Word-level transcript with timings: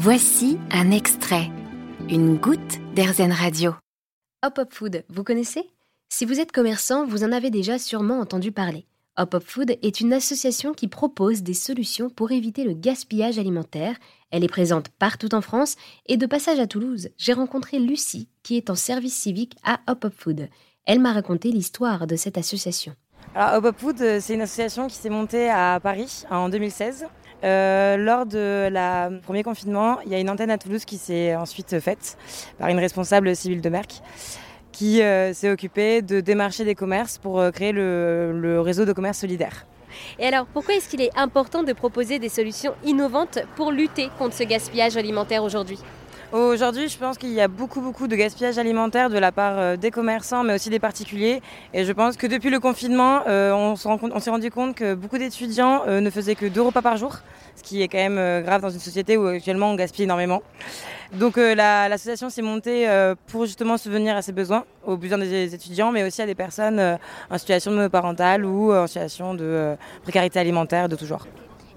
Voici 0.00 0.60
un 0.70 0.92
extrait, 0.92 1.50
une 2.08 2.36
goutte 2.36 2.78
d'Airzen 2.94 3.32
Radio. 3.32 3.74
Hop 4.46 4.58
Hop 4.58 4.72
Food, 4.72 5.04
vous 5.08 5.24
connaissez? 5.24 5.68
Si 6.08 6.24
vous 6.24 6.38
êtes 6.38 6.52
commerçant, 6.52 7.04
vous 7.04 7.24
en 7.24 7.32
avez 7.32 7.50
déjà 7.50 7.80
sûrement 7.80 8.20
entendu 8.20 8.52
parler. 8.52 8.86
Hop 9.16 9.34
Hop 9.34 9.42
Food 9.42 9.76
est 9.82 10.00
une 10.00 10.12
association 10.12 10.72
qui 10.72 10.86
propose 10.86 11.42
des 11.42 11.52
solutions 11.52 12.10
pour 12.10 12.30
éviter 12.30 12.62
le 12.62 12.74
gaspillage 12.74 13.40
alimentaire. 13.40 13.96
Elle 14.30 14.44
est 14.44 14.48
présente 14.48 14.88
partout 15.00 15.34
en 15.34 15.40
France 15.40 15.74
et 16.06 16.16
de 16.16 16.26
passage 16.26 16.60
à 16.60 16.68
Toulouse, 16.68 17.08
j'ai 17.18 17.32
rencontré 17.32 17.80
Lucie 17.80 18.28
qui 18.44 18.56
est 18.56 18.70
en 18.70 18.76
service 18.76 19.16
civique 19.16 19.56
à 19.64 19.80
Hop 19.88 20.04
Hop 20.04 20.14
Food. 20.16 20.48
Elle 20.86 21.00
m'a 21.00 21.12
raconté 21.12 21.50
l'histoire 21.50 22.06
de 22.06 22.14
cette 22.14 22.38
association. 22.38 22.94
Alors 23.34 23.58
Hop 23.58 23.64
Hop 23.64 23.78
Food, 23.80 24.00
euh, 24.00 24.20
c'est 24.20 24.34
une 24.34 24.42
association 24.42 24.86
qui 24.86 24.94
s'est 24.94 25.10
montée 25.10 25.50
à 25.50 25.80
Paris 25.82 26.22
en 26.30 26.48
2016. 26.48 27.08
Euh, 27.44 27.96
lors 27.96 28.26
de 28.26 28.68
la 28.68 29.10
premier 29.22 29.42
confinement, 29.42 29.98
il 30.04 30.10
y 30.10 30.14
a 30.14 30.18
une 30.18 30.30
antenne 30.30 30.50
à 30.50 30.58
Toulouse 30.58 30.84
qui 30.84 30.98
s'est 30.98 31.36
ensuite 31.36 31.78
faite 31.80 32.16
par 32.58 32.68
une 32.68 32.78
responsable 32.78 33.34
civile 33.36 33.60
de 33.60 33.68
Merck 33.68 34.02
qui 34.72 35.02
euh, 35.02 35.32
s'est 35.32 35.50
occupée 35.50 36.02
de 36.02 36.20
démarcher 36.20 36.64
des 36.64 36.76
commerces 36.76 37.18
pour 37.18 37.40
euh, 37.40 37.50
créer 37.50 37.72
le, 37.72 38.60
réseau 38.60 38.84
de 38.84 38.92
commerce 38.92 39.18
solidaire. 39.18 39.66
Et 40.20 40.26
alors, 40.26 40.46
pourquoi 40.46 40.74
est-ce 40.74 40.88
qu'il 40.88 41.00
est 41.00 41.10
important 41.16 41.64
de 41.64 41.72
proposer 41.72 42.20
des 42.20 42.28
solutions 42.28 42.74
innovantes 42.84 43.40
pour 43.56 43.72
lutter 43.72 44.08
contre 44.18 44.34
ce 44.34 44.44
gaspillage 44.44 44.96
alimentaire 44.96 45.42
aujourd'hui? 45.42 45.80
Aujourd'hui, 46.30 46.88
je 46.88 46.98
pense 46.98 47.16
qu'il 47.16 47.32
y 47.32 47.40
a 47.40 47.48
beaucoup, 47.48 47.80
beaucoup 47.80 48.06
de 48.06 48.14
gaspillage 48.14 48.58
alimentaire 48.58 49.08
de 49.08 49.18
la 49.18 49.32
part 49.32 49.78
des 49.78 49.90
commerçants, 49.90 50.44
mais 50.44 50.54
aussi 50.54 50.68
des 50.68 50.78
particuliers. 50.78 51.40
Et 51.72 51.84
je 51.84 51.92
pense 51.92 52.18
que 52.18 52.26
depuis 52.26 52.50
le 52.50 52.60
confinement, 52.60 53.22
on 53.26 53.76
s'est 53.76 54.30
rendu 54.30 54.50
compte 54.50 54.74
que 54.74 54.94
beaucoup 54.94 55.16
d'étudiants 55.16 55.86
ne 55.86 56.10
faisaient 56.10 56.34
que 56.34 56.46
deux 56.46 56.60
repas 56.60 56.82
par 56.82 56.98
jour 56.98 57.20
ce 57.58 57.62
qui 57.62 57.82
est 57.82 57.88
quand 57.88 57.98
même 57.98 58.18
euh, 58.18 58.40
grave 58.40 58.62
dans 58.62 58.70
une 58.70 58.80
société 58.80 59.16
où 59.16 59.26
actuellement 59.26 59.70
on 59.70 59.74
gaspille 59.74 60.04
énormément. 60.04 60.42
Donc 61.12 61.38
euh, 61.38 61.54
l'association 61.54 62.30
s'est 62.30 62.42
montée 62.42 62.88
euh, 62.88 63.14
pour 63.26 63.46
justement 63.46 63.76
subvenir 63.76 64.16
à 64.16 64.22
ses 64.22 64.32
besoins, 64.32 64.64
aux 64.84 64.96
besoins 64.96 65.18
des 65.18 65.54
étudiants, 65.54 65.90
mais 65.90 66.04
aussi 66.04 66.22
à 66.22 66.26
des 66.26 66.34
personnes 66.34 66.98
en 67.30 67.38
situation 67.38 67.72
monoparentale 67.72 68.44
ou 68.44 68.72
en 68.72 68.86
situation 68.86 69.34
de 69.34 69.76
précarité 70.02 70.38
alimentaire 70.38 70.88
de 70.88 70.96
tout 70.96 71.06
genre. 71.06 71.26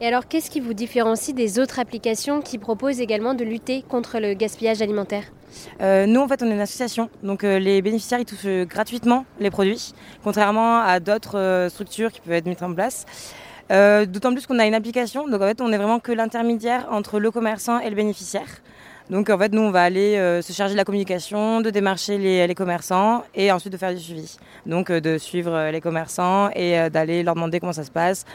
Et 0.02 0.08
alors, 0.08 0.28
qu'est-ce 0.28 0.50
qui 0.50 0.60
vous 0.60 0.74
différencie 0.74 1.34
des 1.34 1.60
autres 1.60 1.80
applications 1.80 2.42
qui 2.42 2.58
proposent 2.58 3.00
également 3.00 3.36
de 3.36 3.44
lutter 3.44 3.84
contre 3.88 4.20
le 4.20 4.34
gaspillage 4.34 4.82
alimentaire 4.82 5.24
nous, 5.82 6.22
en 6.22 6.28
fait, 6.30 6.42
on 6.42 6.48
est 6.48 6.54
une 6.54 6.62
association, 6.62 7.10
donc 7.24 7.44
les 7.44 7.82
bénéficiaires 7.82 8.20
ils 8.20 8.26
touchent 8.26 8.66
gratuitement 8.68 9.26
les 9.42 9.52
produits, 9.52 9.92
contrairement 10.24 10.80
à 10.80 11.02
d'autres 11.02 11.68
structures 11.70 12.10
qui 12.10 12.22
peuvent 12.22 12.34
être 12.34 12.46
mises 12.46 12.64
en 12.64 12.74
place. 12.74 13.06
Euh, 13.72 14.06
d'autant 14.06 14.34
plus 14.34 14.46
qu'on 14.48 14.60
a 14.60 14.66
une 14.66 14.74
application, 14.74 15.28
donc 15.28 15.42
en 15.42 15.48
fait 15.48 15.62
on 15.62 15.72
est 15.72 15.78
vraiment 15.78 16.00
que 16.00 16.12
l'intermédiaire 16.12 16.88
entre 16.92 17.20
le 17.20 17.32
commerçant 17.32 17.80
et 17.80 17.90
le 17.90 17.96
bénéficiaire. 17.96 18.48
Donc 19.10 19.30
en 19.30 19.38
fait 19.38 19.54
nous 19.54 19.62
on 19.62 19.72
va 19.72 19.84
aller 19.84 20.18
euh, 20.18 20.42
se 20.42 20.52
charger 20.52 20.74
de 20.74 20.78
la 20.78 20.84
communication, 20.84 21.62
de 21.62 21.70
démarcher 21.70 22.18
les, 22.18 22.56
commerçants 22.56 23.24
et 23.34 23.52
ensuite 23.52 23.72
de 23.72 23.78
faire 23.78 23.94
du 23.94 24.00
suivi. 24.00 24.38
Donc 24.66 24.90
euh, 24.90 25.00
de 25.00 25.18
suivre 25.18 25.70
les 25.72 25.80
commerçants 25.80 26.50
et 26.54 26.90
d'aller 26.90 27.24
leur 27.24 27.36
demander 27.36 27.60
comment 27.60 27.74
ça 27.74 27.86
se 27.86 27.92
passe. 27.92 28.26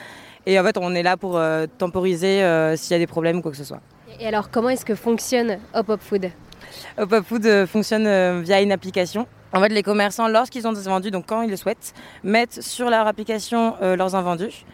Et 0.47 0.58
en 0.58 0.64
fait 0.64 0.78
on 0.78 0.94
est 0.94 1.02
là 1.02 1.16
pour 1.16 1.41
temporiser 1.78 2.39
s'il 2.77 2.92
y 2.92 2.94
a 2.94 2.98
des 2.98 3.06
problèmes 3.06 3.39
ou 3.39 3.42
quoi 3.42 3.50
que 3.50 3.56
ce 3.56 3.64
soit. 3.64 3.80
Et 4.20 4.27
alors 4.27 4.50
comment 4.50 4.69
est-ce 4.69 4.84
que 4.84 4.94
fonctionne 4.94 5.58
Hop 5.75 5.89
Hop 5.89 6.00
Food? 6.00 6.30
Hop 6.98 7.12
Hop 7.12 7.25
Food 7.27 7.66
fonctionne 7.66 8.42
via 8.42 8.61
une 8.61 8.72
application. 8.72 9.27
En 9.52 9.61
fait, 9.61 9.69
les 9.70 9.83
commerçants, 9.83 10.28
lorsqu'ils 10.28 10.67
ont 10.67 10.72
des 10.72 10.86
invendus, 10.86 11.11
donc 11.11 11.27
quand 11.27 11.42
ils 11.42 11.50
le 11.50 11.56
souhaitent, 11.56 11.94
mettent 12.22 12.62
sur 12.62 12.91
leur 12.91 13.06
application 13.06 13.74
leurs 13.80 14.14
invendus. 14.14 14.64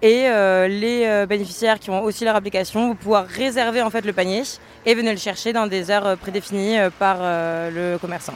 Et 0.00 0.28
euh, 0.28 0.68
les 0.68 1.04
euh, 1.06 1.26
bénéficiaires 1.26 1.80
qui 1.80 1.90
ont 1.90 2.04
aussi 2.04 2.24
leur 2.24 2.36
application 2.36 2.88
vont 2.88 2.94
pouvoir 2.94 3.26
réserver 3.26 3.82
en 3.82 3.90
fait 3.90 4.04
le 4.04 4.12
panier 4.12 4.42
et 4.86 4.94
venir 4.94 5.10
le 5.10 5.18
chercher 5.18 5.52
dans 5.52 5.66
des 5.66 5.90
heures 5.90 6.06
euh, 6.06 6.16
prédéfinies 6.16 6.76
par 7.00 7.18
le 7.20 7.96
commerçant. 7.98 8.34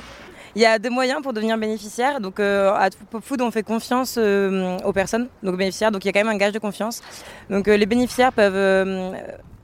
Il 0.55 0.62
y 0.62 0.67
a 0.67 0.78
des 0.78 0.91
moyens 0.91 1.22
pour 1.22 1.33
devenir 1.33 1.56
bénéficiaire. 1.58 2.20
Donc 2.20 2.41
à 2.41 2.89
Pop 3.11 3.22
Food, 3.25 3.41
on 3.41 3.50
fait 3.50 3.62
confiance 3.62 4.19
aux 4.19 4.93
personnes, 4.93 5.28
donc 5.43 5.54
aux 5.54 5.56
bénéficiaires. 5.56 5.91
Donc 5.91 6.04
il 6.04 6.09
y 6.09 6.10
a 6.10 6.12
quand 6.12 6.21
même 6.21 6.34
un 6.34 6.38
gage 6.38 6.53
de 6.53 6.59
confiance. 6.59 7.00
Donc 7.50 7.66
les 7.66 7.87
bénéficiaires 7.87 8.32
peuvent 8.32 9.15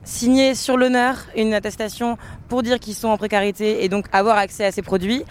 signer 0.03 0.55
sur 0.55 0.77
l'honneur 0.77 1.17
une 1.35 1.53
attestation 1.53 2.17
pour 2.47 2.63
dire 2.63 2.79
qu'ils 2.79 2.95
sont 2.95 3.09
en 3.09 3.17
précarité 3.17 3.83
et 3.83 3.89
donc 3.89 4.05
avoir 4.11 4.37
accès 4.37 4.65
à 4.65 4.71
ces 4.71 4.81
produits. 4.81 5.23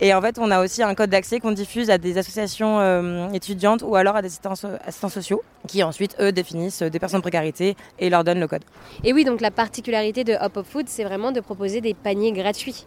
Et 0.00 0.14
en 0.14 0.20
fait, 0.20 0.38
on 0.38 0.50
a 0.50 0.62
aussi 0.62 0.82
un 0.82 0.94
code 0.94 1.10
d'accès 1.10 1.38
qu'on 1.38 1.52
diffuse 1.52 1.90
à 1.90 1.98
des 1.98 2.18
associations 2.18 2.80
euh, 2.80 3.28
étudiantes 3.30 3.82
ou 3.86 3.94
alors 3.94 4.16
à 4.16 4.22
des 4.22 4.26
assistants, 4.26 5.08
sociaux 5.08 5.42
qui 5.68 5.82
ensuite, 5.82 6.16
eux, 6.18 6.32
définissent 6.32 6.82
des 6.82 6.98
personnes 6.98 7.20
de 7.20 7.22
précarité 7.22 7.76
et 7.98 8.10
leur 8.10 8.24
donnent 8.24 8.40
le 8.40 8.48
code. 8.48 8.64
Et 9.04 9.12
oui, 9.12 9.24
donc 9.24 9.40
la 9.40 9.50
particularité 9.50 10.24
de 10.24 10.34
Hop 10.40 10.56
Hop 10.56 10.66
Food, 10.66 10.88
c'est 10.88 11.04
vraiment 11.04 11.30
de 11.30 11.40
proposer 11.40 11.80
des 11.80 11.94
paniers 11.94 12.32
gratuits. 12.32 12.86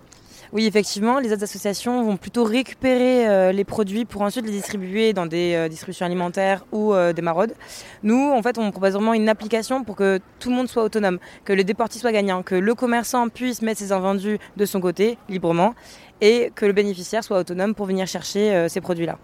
Oui, 0.56 0.68
effectivement, 0.68 1.20
les 1.20 1.34
autres 1.34 1.44
associations 1.44 2.02
vont 2.06 2.16
plutôt 2.16 2.46
récupérer 2.46 3.28
euh, 3.28 3.52
les 3.52 3.66
produits 3.66 4.06
pour 4.06 4.22
ensuite 4.22 4.46
les 4.46 4.54
distribuer 4.54 5.12
dans 5.12 5.26
des 5.26 5.54
euh, 5.54 5.68
distributions 5.68 6.06
alimentaires 6.06 6.66
ou 6.72 6.94
euh, 6.94 7.12
des 7.12 7.22
maraudes. 7.22 7.54
Nous, 8.04 8.32
en 8.32 8.42
fait, 8.42 8.58
on 8.58 8.72
propose 8.72 8.94
vraiment 8.94 9.14
une 9.14 9.28
application 9.28 9.84
pour 9.84 9.98
que 9.98 10.22
tout 10.40 10.50
le 10.50 10.56
monde 10.56 10.70
soit 10.70 10.84
autonome, 10.84 11.20
que 11.44 11.52
le 11.52 11.66
déportis 11.66 12.00
soit 12.00 12.14
gagnant, 12.14 12.42
que 12.42 12.56
le 12.56 12.74
commerçant 12.74 13.28
puisse 13.28 13.62
mettre 13.62 13.82
ses 13.82 13.92
invendus 13.92 14.40
de 14.56 14.66
son 14.66 14.80
côté 14.80 15.18
librement 15.28 15.76
et 16.22 16.54
que 16.56 16.66
le 16.66 16.72
bénéficiaire 16.72 17.22
soit 17.22 17.40
autonome 17.40 17.76
pour 17.76 17.86
venir 17.86 18.08
chercher 18.08 18.70
ces 18.70 18.80
produits-là. 18.80 19.18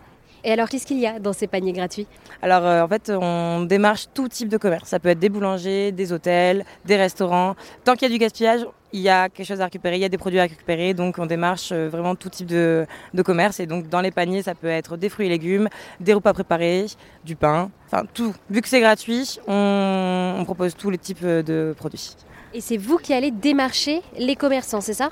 Et 0.43 0.51
alors, 0.51 0.69
qu'est-ce 0.69 0.85
qu'il 0.85 0.99
y 0.99 1.07
a 1.07 1.19
dans 1.19 1.33
ces 1.33 1.47
paniers 1.47 1.73
gratuits? 1.73 2.07
Alors, 2.41 2.63
en 2.83 2.87
fait, 2.87 3.11
on 3.15 3.61
démarche 3.61 4.07
tout 4.13 4.27
type 4.27 4.49
de 4.49 4.57
commerce. 4.57 4.89
Ça 4.89 4.99
peut 4.99 5.09
être 5.09 5.19
des 5.19 5.29
boulangers, 5.29 5.91
des 5.91 6.13
hôtels, 6.13 6.65
des 6.85 6.95
restaurants. 6.95 7.55
Tant 7.83 7.93
qu'il 7.93 8.03
y 8.03 8.11
a 8.11 8.13
du 8.13 8.17
gaspillage, 8.17 8.65
il 8.93 9.01
y 9.01 9.09
a 9.09 9.29
quelque 9.29 9.47
chose 9.47 9.61
à 9.61 9.65
récupérer, 9.65 9.95
il 9.95 10.01
y 10.01 10.05
a 10.05 10.09
des 10.09 10.17
produits 10.17 10.39
à 10.39 10.43
récupérer, 10.43 10.93
donc 10.93 11.17
on 11.17 11.25
démarche 11.25 11.69
euh, 11.71 11.87
vraiment 11.89 12.15
tout 12.15 12.29
type 12.29 12.47
de, 12.47 12.85
commerce. 13.23 13.59
Et 13.59 13.65
donc 13.65 13.89
dans 13.89 14.01
les 14.01 14.11
paniers, 14.11 14.43
ça 14.43 14.55
peut 14.55 14.67
être 14.67 14.97
des 14.97 15.09
fruits 15.09 15.27
et 15.27 15.29
légumes, 15.29 15.69
des 15.99 16.13
repas 16.13 16.33
préparés, 16.33 16.87
du 17.23 17.35
pain, 17.35 17.69
enfin 17.87 18.03
tout. 18.13 18.33
Vu 18.49 18.61
que 18.61 18.67
c'est 18.67 18.81
gratuit, 18.81 19.39
on, 19.47 20.41
propose 20.45 20.75
tous 20.75 20.89
les 20.89 20.97
types 20.97 21.19
euh, 21.23 21.43
de 21.43 21.73
produits. 21.77 22.15
Et 22.53 22.61
c'est 22.61 22.77
vous 22.77 22.97
qui 22.97 23.13
allez 23.13 23.31
démarcher 23.31 24.01
les 24.17 24.35
commerçants, 24.35 24.81
c'est 24.81 24.93
ça? 24.93 25.09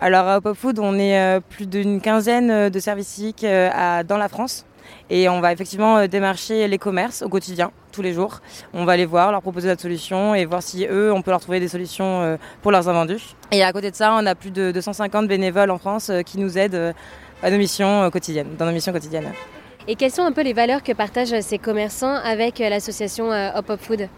Alors 0.00 0.26
à 0.26 0.38
Hop 0.38 0.52
Food, 0.54 0.78
on 0.78 0.98
est 0.98 1.18
euh, 1.18 1.40
plus 1.40 1.66
d'une 1.66 2.00
quinzaine 2.00 2.68
de 2.68 2.80
services 2.80 3.08
civiques 3.08 3.42
dans 3.44 4.18
la 4.18 4.28
France. 4.28 4.66
Et 5.10 5.28
on 5.28 5.40
va 5.40 5.52
effectivement 5.52 5.98
euh, 5.98 6.06
démarcher 6.06 6.66
les 6.68 6.78
commerces 6.78 7.22
au 7.22 7.28
quotidien, 7.28 7.70
tous 7.92 8.02
les 8.02 8.12
jours. 8.12 8.40
On 8.72 8.84
va 8.84 8.96
les 8.96 9.06
voir, 9.06 9.30
leur 9.32 9.42
proposer 9.42 9.68
notre 9.68 9.82
solution 9.82 10.34
et 10.34 10.44
voir 10.44 10.62
si 10.62 10.86
eux, 10.86 11.12
on 11.12 11.22
peut 11.22 11.30
leur 11.30 11.40
trouver 11.40 11.60
des 11.60 11.68
solutions 11.68 12.22
euh, 12.22 12.36
pour 12.62 12.72
leurs 12.72 12.88
invendus. 12.88 13.34
Et 13.50 13.62
à 13.62 13.72
côté 13.72 13.90
de 13.90 13.96
ça, 13.96 14.14
on 14.18 14.26
a 14.26 14.34
plus 14.34 14.50
de 14.50 14.70
250 14.70 15.28
bénévoles 15.28 15.70
en 15.70 15.78
France 15.78 16.10
euh, 16.10 16.22
qui 16.22 16.38
nous 16.38 16.58
aident 16.58 16.94
à 17.42 17.50
nos 17.50 17.58
missions 17.58 18.08
quotidiennes, 18.10 18.56
dans 18.56 18.66
nos 18.66 18.72
missions 18.72 18.92
quotidiennes. 18.92 19.32
Et 19.88 19.96
quelles 19.96 20.12
sont 20.12 20.22
un 20.22 20.32
peu 20.32 20.42
les 20.42 20.52
valeurs 20.52 20.82
que 20.82 20.92
partagent 20.92 21.40
ces 21.40 21.58
commerçants 21.58 22.14
avec 22.14 22.60
l'association 22.60 23.30
Hop 23.30 23.68
Hop 23.68 23.80
Food? 23.80 24.08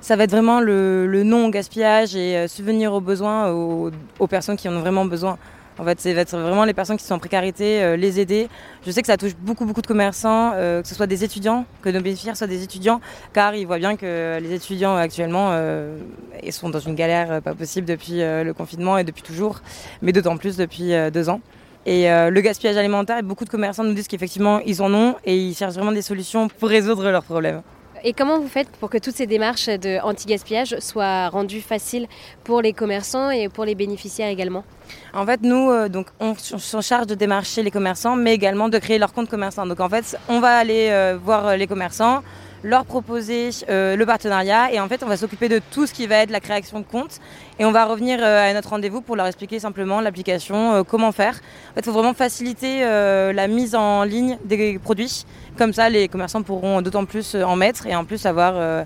Ça 0.00 0.14
va 0.14 0.24
être 0.24 0.30
vraiment 0.30 0.60
le, 0.60 1.22
non-gaspillage 1.24 2.14
et 2.14 2.46
subvenir 2.46 2.92
aux 2.92 3.00
besoins 3.00 3.50
aux 3.50 4.26
personnes 4.28 4.56
qui 4.56 4.68
en 4.68 4.76
ont 4.76 4.80
vraiment 4.80 5.04
besoin. 5.04 5.36
En 5.78 5.84
fait, 5.84 6.00
c'est 6.00 6.12
vraiment 6.12 6.64
les 6.64 6.74
personnes 6.74 6.96
qui 6.96 7.04
sont 7.04 7.14
en 7.14 7.18
précarité, 7.20 7.82
euh, 7.82 7.96
les 7.96 8.18
aider. 8.18 8.48
Je 8.84 8.90
sais 8.90 9.00
que 9.00 9.06
ça 9.06 9.16
touche 9.16 9.36
beaucoup, 9.36 9.64
beaucoup 9.64 9.80
de 9.80 9.86
commerçants, 9.86 10.52
euh, 10.54 10.82
que 10.82 10.88
ce 10.88 10.94
soit 10.94 11.06
des 11.06 11.22
étudiants, 11.22 11.66
que 11.82 11.88
nos 11.88 12.00
bénéficiaires 12.00 12.36
soient 12.36 12.48
des 12.48 12.64
étudiants, 12.64 13.00
car 13.32 13.54
ils 13.54 13.64
voient 13.64 13.78
bien 13.78 13.96
que 13.96 14.38
les 14.40 14.52
étudiants 14.52 14.96
actuellement 14.96 15.50
euh, 15.52 15.98
ils 16.42 16.52
sont 16.52 16.68
dans 16.68 16.80
une 16.80 16.96
galère 16.96 17.40
pas 17.42 17.54
possible 17.54 17.86
depuis 17.86 18.18
le 18.18 18.52
confinement 18.52 18.98
et 18.98 19.04
depuis 19.04 19.22
toujours, 19.22 19.60
mais 20.02 20.12
d'autant 20.12 20.36
plus 20.36 20.56
depuis 20.56 20.92
deux 21.12 21.28
ans. 21.28 21.40
Et 21.86 22.06
le 22.08 22.40
gaspillage 22.40 22.76
alimentaire, 22.76 23.22
beaucoup 23.22 23.44
de 23.44 23.50
commerçants 23.50 23.84
nous 23.84 23.94
disent 23.94 24.08
qu'effectivement 24.08 24.60
ils 24.60 24.82
en 24.82 24.92
ont 24.92 25.16
et 25.24 25.36
ils 25.36 25.54
cherchent 25.54 25.74
vraiment 25.74 25.92
des 25.92 26.02
solutions 26.02 26.48
pour 26.48 26.68
résoudre 26.68 27.10
leurs 27.10 27.24
problèmes. 27.24 27.62
Et 28.04 28.12
comment 28.12 28.38
vous 28.38 28.48
faites 28.48 28.68
pour 28.68 28.90
que 28.90 28.98
toutes 28.98 29.14
ces 29.14 29.26
démarches 29.26 29.66
de 29.66 30.00
anti-gaspillage 30.02 30.78
soient 30.78 31.28
rendues 31.28 31.60
faciles 31.60 32.06
pour 32.44 32.62
les 32.62 32.72
commerçants 32.72 33.30
et 33.30 33.48
pour 33.48 33.64
les 33.64 33.74
bénéficiaires 33.74 34.28
également 34.28 34.64
En 35.12 35.26
fait, 35.26 35.40
nous, 35.42 35.70
euh, 35.70 35.88
donc, 35.88 36.06
on 36.20 36.34
s'en 36.34 36.80
charge 36.80 37.06
de 37.06 37.14
démarcher 37.14 37.62
les 37.62 37.70
commerçants, 37.70 38.16
mais 38.16 38.34
également 38.34 38.68
de 38.68 38.78
créer 38.78 38.98
leur 38.98 39.12
compte 39.12 39.28
commerçant. 39.28 39.66
Donc 39.66 39.80
en 39.80 39.88
fait, 39.88 40.16
on 40.28 40.40
va 40.40 40.56
aller 40.56 40.88
euh, 40.90 41.18
voir 41.22 41.56
les 41.56 41.66
commerçants, 41.66 42.22
leur 42.64 42.84
proposer 42.84 43.50
euh, 43.68 43.96
le 43.96 44.06
partenariat 44.06 44.72
et 44.72 44.80
en 44.80 44.88
fait 44.88 45.02
on 45.02 45.06
va 45.06 45.16
s'occuper 45.16 45.48
de 45.48 45.60
tout 45.70 45.86
ce 45.86 45.92
qui 45.92 46.06
va 46.06 46.16
être 46.16 46.30
la 46.30 46.40
création 46.40 46.80
de 46.80 46.84
compte 46.84 47.18
et 47.58 47.64
on 47.64 47.72
va 47.72 47.84
revenir 47.84 48.18
euh, 48.20 48.50
à 48.50 48.52
notre 48.52 48.70
rendez-vous 48.70 49.00
pour 49.00 49.16
leur 49.16 49.26
expliquer 49.26 49.60
simplement 49.60 50.00
l'application, 50.00 50.74
euh, 50.74 50.82
comment 50.82 51.12
faire. 51.12 51.40
En 51.70 51.74
fait 51.74 51.80
il 51.80 51.84
faut 51.84 51.92
vraiment 51.92 52.14
faciliter 52.14 52.80
la 52.80 53.48
mise 53.48 53.74
en 53.74 54.02
ligne 54.02 54.38
des 54.44 54.78
produits, 54.78 55.24
comme 55.56 55.72
ça 55.72 55.88
les 55.88 56.08
commerçants 56.08 56.42
pourront 56.42 56.82
d'autant 56.82 57.04
plus 57.04 57.34
en 57.34 57.56
mettre 57.56 57.86
et 57.86 57.94
en 57.94 58.04
plus 58.04 58.26
avoir 58.26 58.84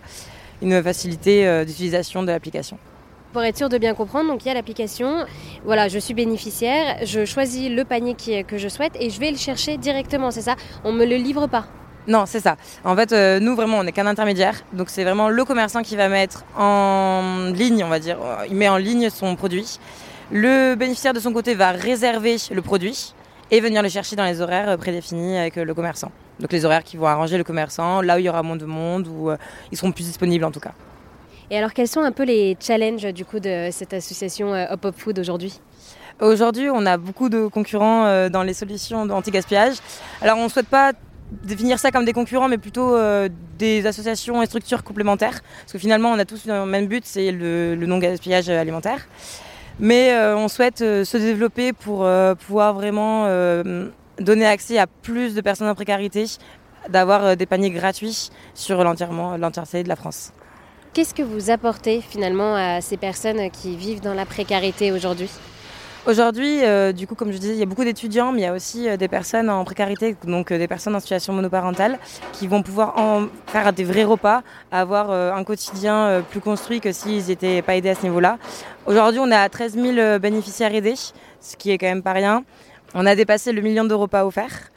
une 0.61 0.83
facilité 0.83 1.65
d'utilisation 1.65 2.23
de 2.23 2.29
l'application. 2.29 2.79
Pour 3.33 3.43
être 3.43 3.57
sûr 3.57 3.69
de 3.69 3.79
bien 3.79 3.95
comprendre, 3.95 4.29
donc 4.29 4.45
il 4.45 4.49
y 4.49 4.51
a 4.51 4.55
l'application. 4.55 5.25
Voilà, 5.65 5.89
je 5.89 5.99
suis 5.99 6.15
bénéficiaire, 6.15 6.99
je 7.05 7.25
choisis 7.25 7.71
le 7.71 7.85
panier 7.85 8.15
que 8.15 8.59
je 8.59 8.69
souhaite 8.69 8.93
et 9.01 9.11
je 9.11 9.19
vais 9.19 9.31
le 9.31 9.39
chercher 9.39 9.79
directement, 9.79 10.31
c'est 10.31 10.43
ça? 10.43 10.57
On 10.85 10.93
me 10.93 11.07
le 11.07 11.17
livre 11.17 11.47
pas? 11.47 11.67
Non, 12.09 12.25
c'est 12.27 12.41
ça. 12.41 12.57
En 12.85 12.97
fait, 12.97 13.13
euh, 13.13 13.39
nous, 13.39 13.55
vraiment, 13.55 13.79
on 13.79 13.85
n'est 13.85 13.93
qu'un 13.93 14.07
intermédiaire. 14.07 14.63
Donc, 14.73 14.91
c'est 14.91 15.05
vraiment 15.05 15.29
le 15.29 15.45
commerçant 15.45 15.83
qui 15.83 15.95
va 15.95 16.09
mettre 16.09 16.45
en 16.59 17.53
ligne, 17.55 17.85
on 17.85 17.89
va 17.89 18.01
dire, 18.01 18.19
il 18.49 18.57
met 18.57 18.69
en 18.69 18.77
ligne 18.77 19.09
son 19.09 19.37
produit. 19.37 19.79
Le 20.33 20.75
bénéficiaire, 20.75 21.13
de 21.13 21.21
son 21.21 21.33
côté, 21.33 21.55
va 21.55 21.71
réserver 21.71 22.37
le 22.51 22.61
produit 22.61 23.15
et 23.53 23.61
venir 23.61 23.83
le 23.83 23.89
chercher 23.89 24.17
dans 24.17 24.25
les 24.25 24.41
horaires 24.41 24.71
euh, 24.71 24.77
prédéfinis 24.77 25.39
avec 25.39 25.59
euh, 25.59 25.65
le 25.65 25.75
commerçant. 25.75 26.11
Donc, 26.41 26.51
les 26.51 26.65
horaires 26.65 26.83
qui 26.83 26.97
vont 26.97 27.07
arranger 27.07 27.39
le 27.39 27.45
commerçant, 27.45 28.03
là 28.03 28.17
où 28.17 28.19
il 28.19 28.25
y 28.25 28.29
aura 28.29 28.43
moins 28.43 28.57
de 28.57 28.65
monde, 28.65 29.07
où 29.07 29.31
ils 29.71 29.79
seront 29.79 29.93
plus 29.93 30.05
disponibles 30.05 30.45
en 30.45 30.51
tout 30.51 30.59
cas. 30.59 30.73
Et 31.51 31.59
alors, 31.59 31.73
quels 31.73 31.87
sont 31.87 32.01
un 32.01 32.11
peu 32.11 32.25
les 32.25 32.57
challenges 32.59 33.13
du 33.13 33.25
coup 33.25 33.39
de 33.39 33.69
cette 33.71 33.93
association 33.93 34.53
Hop 34.71 34.87
Hop 34.87 34.95
Food 34.99 35.19
aujourd'hui? 35.21 35.61
Aujourd'hui, 36.21 36.69
on 36.71 36.85
a 36.87 36.97
beaucoup 36.97 37.29
de 37.29 37.47
concurrents 37.47 38.29
dans 38.31 38.43
les 38.43 38.55
solutions 38.55 39.03
anti-gaspillage. 39.03 39.77
Alors, 40.21 40.39
on 40.39 40.45
ne 40.45 40.49
souhaite 40.49 40.69
pas 40.69 40.95
définir 41.45 41.79
ça 41.79 41.91
comme 41.91 42.05
des 42.05 42.13
concurrents, 42.13 42.49
mais 42.49 42.59
plutôt 42.59 42.95
euh, 42.95 43.29
des 43.59 43.87
associations 43.87 44.43
et 44.43 44.47
structures 44.47 44.83
complémentaires. 44.85 45.41
Parce 45.61 45.73
que 45.73 45.79
finalement, 45.79 46.11
on 46.11 46.19
a 46.19 46.25
tous 46.25 46.47
le 46.47 46.67
même 46.67 46.87
but, 46.87 47.05
c'est 47.07 47.33
le, 47.33 47.77
non-gaspillage 47.77 48.49
alimentaire. 48.49 49.07
Mais 49.81 50.13
euh, 50.13 50.37
on 50.37 50.49
souhaite 50.49 50.83
euh, 50.83 51.05
se 51.05 51.17
développer 51.17 51.73
pour 51.73 52.07
pouvoir 52.47 52.75
vraiment 52.75 53.27
donner 54.19 54.47
accès 54.47 54.79
à 54.79 54.87
plus 54.87 55.35
de 55.35 55.41
personnes 55.41 55.69
en 55.69 55.75
précarité, 55.75 56.27
d'avoir 56.89 57.37
des 57.37 57.47
paniers 57.47 57.71
gratuits 57.71 58.31
sur 58.55 58.85
l'entièreté 58.85 59.83
de 59.83 59.89
la 59.89 59.97
France. 59.97 60.33
Qu'est-ce 60.93 61.15
que 61.15 61.23
vous 61.23 61.51
apportez 61.51 62.03
finalement 62.03 62.55
à 62.55 62.83
ces 62.83 62.99
personnes 62.99 63.51
qui 63.51 63.77
vivent 63.77 64.03
dans 64.03 64.13
la 64.13 64.27
précarité 64.27 64.93
aujourd'hui? 64.93 65.31
Aujourd'hui, 66.05 66.65
euh, 66.65 66.91
du 66.91 67.07
coup, 67.07 67.15
comme 67.15 67.31
je 67.31 67.39
disais, 67.39 67.53
il 67.53 67.61
y 67.61 67.63
a 67.63 67.67
beaucoup 67.67 67.85
d'étudiants, 67.85 68.33
mais 68.33 68.41
il 68.41 68.43
y 68.43 68.47
a 68.49 68.53
aussi 68.53 68.89
euh, 68.89 68.97
des 68.97 69.07
personnes 69.07 69.49
en 69.49 69.63
précarité, 69.65 70.17
donc 70.25 70.51
euh, 70.51 70.59
des 70.59 70.67
personnes 70.67 70.97
en 70.97 71.01
situation 71.01 71.33
monoparentale, 71.33 71.97
qui 72.33 72.49
vont 72.49 72.65
pouvoir 72.65 72.97
faire 73.47 73.73
des 73.73 73.85
vrais 73.85 74.03
repas, 74.03 74.43
avoir 74.73 75.13
un 75.13 75.45
quotidien 75.45 76.25
plus 76.29 76.41
construit 76.41 76.81
que 76.81 76.91
s'ils 76.91 77.27
n'étaient 77.27 77.63
pas 77.63 77.77
aidés 77.77 77.91
à 77.91 77.95
ce 77.95 78.03
niveau-là. 78.03 78.39
Aujourd'hui, 78.87 79.21
on 79.21 79.31
est 79.31 79.37
à 79.37 79.49
13 79.49 79.75
000 79.75 80.19
bénéficiaires 80.19 80.75
aidés, 80.75 80.97
ce 81.41 81.57
qui 81.57 81.71
est 81.71 81.79
quand 81.79 81.87
même 81.87 82.03
pas 82.03 82.13
rien. 82.13 82.43
On 82.95 83.07
a 83.07 83.15
dépassé 83.15 83.53
le 83.53 83.63
million 83.63 83.85
de 83.85 83.95
repas 83.95 84.25
offerts. 84.25 84.71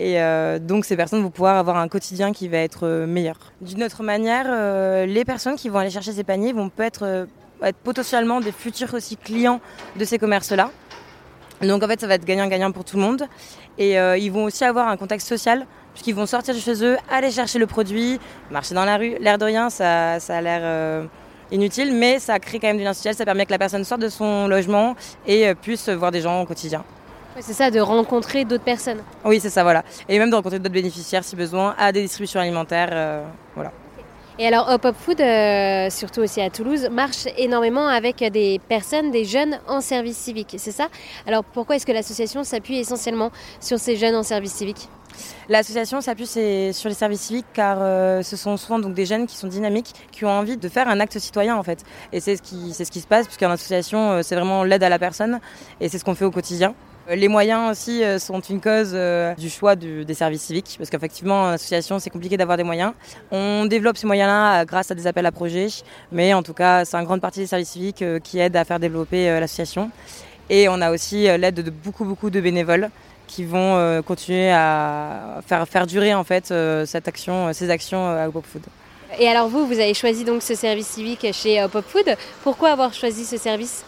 Et 0.00 0.16
donc 0.60 0.84
ces 0.84 0.96
personnes 0.96 1.22
vont 1.22 1.30
pouvoir 1.30 1.56
avoir 1.56 1.76
un 1.76 1.86
quotidien 1.86 2.32
qui 2.32 2.48
va 2.48 2.58
être 2.58 3.06
meilleur. 3.06 3.36
D'une 3.60 3.84
autre 3.84 4.02
manière, 4.02 5.06
les 5.06 5.24
personnes 5.24 5.56
qui 5.56 5.68
vont 5.68 5.78
aller 5.78 5.90
chercher 5.90 6.12
ces 6.12 6.24
paniers 6.24 6.52
vont 6.52 6.70
peut 6.70 6.82
être 7.68 7.78
potentiellement 7.78 8.40
des 8.40 8.52
futurs 8.52 8.94
aussi 8.94 9.16
clients 9.16 9.60
de 9.96 10.04
ces 10.04 10.18
commerces-là. 10.18 10.70
Donc 11.66 11.82
en 11.82 11.86
fait, 11.86 12.00
ça 12.00 12.06
va 12.06 12.14
être 12.14 12.24
gagnant-gagnant 12.24 12.72
pour 12.72 12.84
tout 12.84 12.96
le 12.96 13.02
monde. 13.02 13.24
Et 13.78 13.98
euh, 13.98 14.18
ils 14.18 14.30
vont 14.32 14.44
aussi 14.44 14.64
avoir 14.64 14.88
un 14.88 14.96
contexte 14.96 15.28
social, 15.28 15.66
puisqu'ils 15.92 16.14
vont 16.14 16.26
sortir 16.26 16.54
de 16.54 16.58
chez 16.58 16.84
eux, 16.84 16.96
aller 17.10 17.30
chercher 17.30 17.58
le 17.58 17.66
produit, 17.66 18.20
marcher 18.50 18.74
dans 18.74 18.84
la 18.84 18.96
rue. 18.96 19.16
L'air 19.20 19.38
de 19.38 19.44
rien, 19.44 19.70
ça, 19.70 20.18
ça 20.20 20.38
a 20.38 20.40
l'air 20.40 20.60
euh, 20.62 21.04
inutile, 21.50 21.94
mais 21.94 22.18
ça 22.18 22.38
crée 22.38 22.58
quand 22.58 22.66
même 22.66 22.78
du 22.78 22.84
lien 22.84 22.94
social. 22.94 23.14
Ça 23.14 23.24
permet 23.24 23.46
que 23.46 23.52
la 23.52 23.58
personne 23.58 23.84
sorte 23.84 24.00
de 24.00 24.08
son 24.08 24.48
logement 24.48 24.96
et 25.26 25.48
euh, 25.48 25.54
puisse 25.54 25.88
voir 25.88 26.10
des 26.10 26.20
gens 26.20 26.42
au 26.42 26.46
quotidien. 26.46 26.84
C'est 27.40 27.54
ça, 27.54 27.70
de 27.70 27.80
rencontrer 27.80 28.44
d'autres 28.44 28.64
personnes. 28.64 29.02
Oui, 29.24 29.40
c'est 29.40 29.48
ça, 29.48 29.62
voilà. 29.62 29.84
Et 30.08 30.18
même 30.18 30.28
de 30.28 30.34
rencontrer 30.34 30.58
d'autres 30.58 30.74
bénéficiaires 30.74 31.24
si 31.24 31.34
besoin, 31.34 31.74
à 31.78 31.90
des 31.90 32.02
distributions 32.02 32.40
alimentaires. 32.40 33.22
voilà. 33.54 33.72
Et 34.38 34.46
alors 34.46 34.68
Hop 34.70 34.84
Hop 34.86 34.96
Food, 34.98 35.20
euh, 35.20 35.90
surtout 35.90 36.20
aussi 36.20 36.40
à 36.40 36.48
Toulouse, 36.48 36.88
marche 36.90 37.26
énormément 37.36 37.86
avec 37.86 38.16
des 38.32 38.60
personnes, 38.66 39.10
des 39.10 39.26
jeunes 39.26 39.58
en 39.68 39.82
service 39.82 40.16
civique, 40.16 40.54
c'est 40.56 40.70
ça? 40.70 40.88
Alors 41.26 41.44
pourquoi 41.44 41.76
est-ce 41.76 41.84
que 41.84 41.92
l'association 41.92 42.42
s'appuie 42.42 42.78
essentiellement 42.78 43.30
sur 43.60 43.78
ces 43.78 43.96
jeunes 43.96 44.16
en 44.16 44.22
service 44.22 44.52
civique? 44.52 44.88
L'association 45.50 46.00
s'appuie 46.00 46.26
sur 46.26 46.88
les 46.88 46.94
services 46.94 47.20
civiques 47.20 47.46
car 47.52 47.76
euh, 47.80 48.22
ce 48.22 48.36
sont 48.36 48.56
souvent 48.56 48.78
donc 48.78 48.94
des 48.94 49.04
jeunes 49.04 49.26
qui 49.26 49.36
sont 49.36 49.48
dynamiques, 49.48 49.92
qui 50.10 50.24
ont 50.24 50.30
envie 50.30 50.56
de 50.56 50.68
faire 50.70 50.88
un 50.88 50.98
acte 51.00 51.18
citoyen 51.18 51.56
en 51.56 51.62
fait. 51.62 51.84
Et 52.12 52.20
c'est 52.20 52.36
ce 52.36 52.42
qui, 52.42 52.72
c'est 52.72 52.86
ce 52.86 52.90
qui 52.90 53.00
se 53.00 53.06
passe 53.06 53.26
puisqu'en 53.26 53.50
association, 53.50 54.12
euh, 54.12 54.22
c'est 54.22 54.34
vraiment 54.34 54.64
l'aide 54.64 54.82
à 54.82 54.88
la 54.88 54.98
personne 54.98 55.40
et 55.80 55.90
c'est 55.90 55.98
ce 55.98 56.04
qu'on 56.04 56.14
fait 56.14 56.24
au 56.24 56.30
quotidien. 56.30 56.74
Euh, 57.08 57.16
les 57.16 57.28
moyens 57.28 57.70
aussi 57.70 58.04
euh, 58.04 58.18
sont 58.18 58.40
une 58.40 58.60
cause 58.60 58.92
euh, 58.94 59.34
du 59.34 59.50
choix 59.50 59.74
des 59.76 60.14
services 60.14 60.42
civiques, 60.42 60.76
parce 60.78 60.90
qu'effectivement, 60.90 61.42
en 61.42 61.48
association, 61.48 61.98
c'est 61.98 62.10
compliqué 62.10 62.36
d'avoir 62.36 62.56
des 62.56 62.62
moyens. 62.64 62.92
On 63.30 63.66
développe 63.66 63.96
ces 63.96 64.06
moyens-là 64.06 64.64
grâce 64.64 64.90
à 64.90 64.94
des 64.94 65.06
appels 65.06 65.26
à 65.26 65.32
projets, 65.32 65.68
mais 66.10 66.32
en 66.34 66.42
tout 66.42 66.54
cas, 66.54 66.84
c'est 66.84 66.96
une 66.96 67.04
grande 67.04 67.20
partie 67.20 67.40
des 67.40 67.46
services 67.46 67.70
civiques 67.70 68.04
qui 68.22 68.38
aident 68.38 68.56
à 68.56 68.64
faire 68.64 68.78
développer 68.78 69.40
l'association. 69.40 69.90
Et 70.50 70.68
on 70.68 70.80
a 70.80 70.90
aussi 70.90 71.22
l'aide 71.38 71.54
de 71.54 71.70
beaucoup, 71.70 72.04
beaucoup 72.04 72.30
de 72.30 72.40
bénévoles 72.40 72.90
qui 73.26 73.44
vont 73.44 74.02
continuer 74.02 74.50
à 74.50 75.40
faire, 75.46 75.66
faire 75.66 75.86
durer 75.86 76.12
en 76.14 76.24
fait 76.24 76.52
cette 76.84 77.08
action, 77.08 77.52
ces 77.52 77.70
actions 77.70 78.06
à 78.06 78.28
Hop 78.28 78.44
Food. 78.44 78.62
Et 79.18 79.28
alors 79.28 79.48
vous, 79.48 79.66
vous 79.66 79.78
avez 79.78 79.94
choisi 79.94 80.24
donc 80.24 80.42
ce 80.42 80.54
service 80.54 80.88
civique 80.88 81.26
chez 81.32 81.62
Hop 81.62 81.78
Food. 81.86 82.16
Pourquoi 82.42 82.70
avoir 82.70 82.92
choisi 82.92 83.24
ce 83.24 83.36
service? 83.36 83.84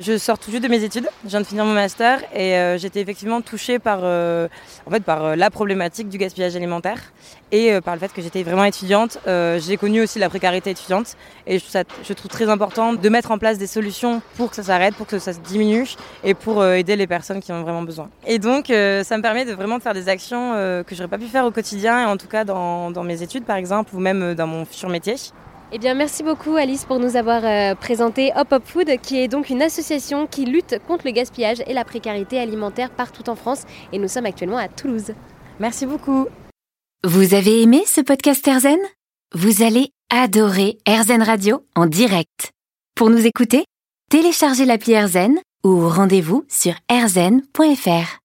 Je 0.00 0.16
sors 0.16 0.38
tout 0.38 0.50
juste 0.50 0.62
de 0.62 0.68
mes 0.68 0.84
études, 0.84 1.08
je 1.24 1.30
viens 1.30 1.40
de 1.40 1.46
finir 1.46 1.64
mon 1.64 1.74
master 1.74 2.20
et 2.34 2.56
euh, 2.56 2.78
j'étais 2.78 3.00
effectivement 3.00 3.40
touchée 3.40 3.78
par, 3.78 4.00
euh, 4.02 4.48
euh, 4.90 5.36
la 5.36 5.50
problématique 5.50 6.08
du 6.08 6.18
gaspillage 6.18 6.56
alimentaire 6.56 6.98
et 7.50 7.80
par 7.82 7.94
le 7.94 8.00
fait 8.00 8.12
que 8.12 8.22
j'étais 8.22 8.42
vraiment 8.42 8.64
étudiante. 8.64 9.18
j'ai 9.26 9.76
connu 9.76 10.00
aussi 10.00 10.18
la 10.18 10.30
précarité 10.30 10.70
étudiante 10.70 11.16
et 11.46 11.58
je 11.58 12.12
trouve, 12.14 12.30
très 12.30 12.48
important 12.48 12.94
de 12.94 13.08
mettre 13.10 13.30
en 13.30 13.36
place 13.36 13.58
des 13.58 13.66
solutions 13.66 14.22
pour 14.36 14.48
que 14.48 14.56
ça 14.56 14.62
s'arrête, 14.62 14.94
pour 14.94 15.06
que 15.06 15.18
ça 15.18 15.32
diminue 15.34 15.86
et 16.24 16.32
pour 16.32 16.64
aider 16.64 16.96
les 16.96 17.06
personnes 17.06 17.42
qui 17.42 17.52
en 17.52 17.56
ont 17.56 17.62
vraiment 17.62 17.82
besoin. 17.82 18.08
Et 18.26 18.38
donc 18.38 18.68
ça 18.68 19.16
me 19.18 19.20
permet 19.20 19.44
de 19.44 19.52
vraiment 19.52 19.80
faire 19.80 19.92
des 19.92 20.08
actions 20.08 20.52
que 20.86 20.94
j'aurais 20.94 21.08
pas 21.08 21.18
pu 21.18 21.26
faire 21.26 21.44
au 21.44 21.50
quotidien, 21.50 22.00
et 22.00 22.06
en 22.06 22.16
tout 22.16 22.28
cas 22.28 22.44
dans, 22.44 22.90
dans 22.90 23.04
mes 23.04 23.22
études 23.22 23.44
par 23.44 23.56
exemple 23.56 23.94
ou 23.94 24.00
même 24.00 24.32
dans 24.34 24.46
mon 24.46 24.64
futur 24.64 24.88
métier. 24.88 25.16
Eh 25.74 25.78
bien, 25.78 25.94
merci 25.94 26.22
beaucoup 26.22 26.56
Alice 26.56 26.84
pour 26.84 26.98
nous 26.98 27.16
avoir 27.16 27.42
euh, 27.46 27.74
présenté 27.74 28.30
Hop 28.36 28.52
Hop 28.52 28.62
Food, 28.66 29.00
qui 29.00 29.18
est 29.18 29.28
donc 29.28 29.48
une 29.48 29.62
association 29.62 30.26
qui 30.26 30.44
lutte 30.44 30.76
contre 30.86 31.06
le 31.06 31.12
gaspillage 31.12 31.62
et 31.66 31.72
la 31.72 31.82
précarité 31.82 32.38
alimentaire 32.38 32.90
partout 32.90 33.30
en 33.30 33.36
France. 33.36 33.62
Et 33.90 33.98
nous 33.98 34.08
sommes 34.08 34.26
actuellement 34.26 34.58
à 34.58 34.68
Toulouse. 34.68 35.14
Merci 35.60 35.86
beaucoup. 35.86 36.26
Vous 37.04 37.32
avez 37.32 37.62
aimé 37.62 37.84
ce 37.86 38.02
podcast 38.02 38.46
Erzen 38.46 38.78
Vous 39.34 39.62
allez 39.62 39.88
adorer 40.10 40.76
Erzen 40.84 41.22
Radio 41.22 41.64
en 41.74 41.86
direct. 41.86 42.50
Pour 42.94 43.08
nous 43.08 43.24
écouter, 43.26 43.64
téléchargez 44.10 44.66
l'appli 44.66 44.92
Erzen 44.92 45.38
ou 45.64 45.88
rendez-vous 45.88 46.44
sur 46.50 46.74
erzen.fr. 46.90 48.18